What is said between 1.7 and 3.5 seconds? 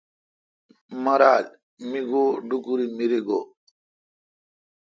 می گو ڈوکوری مری گو°